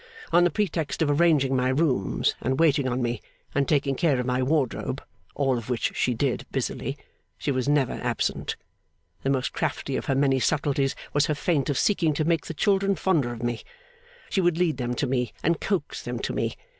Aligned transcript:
On 0.31 0.43
the 0.43 0.49
pretext 0.49 1.03
of 1.03 1.11
arranging 1.11 1.55
my 1.55 1.69
rooms 1.69 2.33
and 2.41 2.59
waiting 2.59 2.87
on 2.87 3.03
me 3.03 3.21
and 3.53 3.67
taking 3.67 3.93
care 3.93 4.19
of 4.19 4.25
my 4.25 4.41
wardrobe 4.41 4.99
(all 5.35 5.59
of 5.59 5.69
which 5.69 5.95
she 5.95 6.15
did 6.15 6.47
busily), 6.51 6.97
she 7.37 7.51
was 7.51 7.69
never 7.69 7.93
absent. 7.93 8.55
The 9.21 9.29
most 9.29 9.53
crafty 9.53 9.95
of 9.95 10.05
her 10.05 10.15
many 10.15 10.39
subtleties 10.39 10.95
was 11.13 11.27
her 11.27 11.35
feint 11.35 11.69
of 11.69 11.77
seeking 11.77 12.15
to 12.15 12.25
make 12.25 12.47
the 12.47 12.55
children 12.55 12.95
fonder 12.95 13.31
of 13.31 13.43
me. 13.43 13.61
She 14.31 14.41
would 14.41 14.57
lead 14.57 14.77
them 14.77 14.95
to 14.95 15.05
me 15.05 15.33
and 15.43 15.61
coax 15.61 16.01
them 16.01 16.17
to 16.17 16.33
me. 16.33 16.55